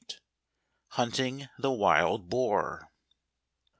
Hunting 0.93 1.47
the 1.59 1.71
wild 1.71 2.27
Boar 2.27 2.89